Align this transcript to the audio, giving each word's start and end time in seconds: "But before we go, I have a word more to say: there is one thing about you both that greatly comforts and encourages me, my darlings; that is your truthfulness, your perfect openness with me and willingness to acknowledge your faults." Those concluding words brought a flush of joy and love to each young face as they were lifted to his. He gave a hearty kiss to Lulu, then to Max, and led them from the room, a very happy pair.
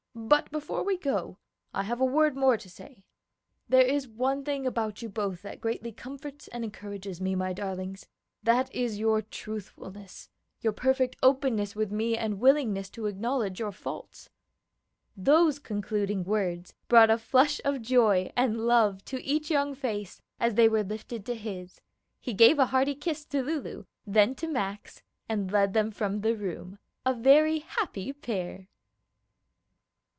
"But 0.13 0.51
before 0.51 0.83
we 0.83 0.97
go, 0.97 1.37
I 1.73 1.83
have 1.83 2.01
a 2.01 2.05
word 2.05 2.35
more 2.35 2.57
to 2.57 2.69
say: 2.69 3.05
there 3.69 3.81
is 3.85 4.09
one 4.09 4.43
thing 4.43 4.67
about 4.67 5.01
you 5.01 5.07
both 5.07 5.41
that 5.41 5.61
greatly 5.61 5.91
comforts 5.93 6.49
and 6.49 6.63
encourages 6.65 7.21
me, 7.21 7.33
my 7.33 7.53
darlings; 7.53 8.07
that 8.43 8.73
is 8.75 8.99
your 8.99 9.21
truthfulness, 9.21 10.29
your 10.59 10.73
perfect 10.73 11.15
openness 11.23 11.77
with 11.77 11.91
me 11.93 12.17
and 12.17 12.41
willingness 12.41 12.89
to 12.91 13.05
acknowledge 13.05 13.59
your 13.61 13.71
faults." 13.71 14.29
Those 15.15 15.59
concluding 15.59 16.25
words 16.25 16.73
brought 16.89 17.09
a 17.09 17.17
flush 17.17 17.61
of 17.63 17.81
joy 17.81 18.31
and 18.35 18.67
love 18.67 19.03
to 19.05 19.23
each 19.23 19.49
young 19.49 19.73
face 19.73 20.21
as 20.41 20.55
they 20.55 20.67
were 20.67 20.83
lifted 20.83 21.25
to 21.25 21.35
his. 21.35 21.79
He 22.19 22.33
gave 22.33 22.59
a 22.59 22.67
hearty 22.67 22.95
kiss 22.95 23.23
to 23.25 23.41
Lulu, 23.41 23.85
then 24.05 24.35
to 24.35 24.47
Max, 24.47 25.03
and 25.29 25.49
led 25.51 25.73
them 25.73 25.89
from 25.89 26.19
the 26.19 26.35
room, 26.35 26.79
a 27.05 27.13
very 27.13 27.59
happy 27.59 28.11
pair. 28.11 28.67